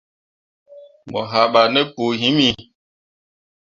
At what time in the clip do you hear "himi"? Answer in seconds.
2.21-2.47